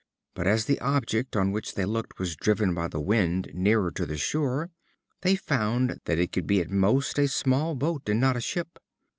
[0.33, 4.03] But as the object on which they looked was driven by the wind nearer to
[4.03, 4.71] the shore,
[5.21, 8.41] they found that it could at the most be a small boat, and not a
[8.41, 8.79] ship.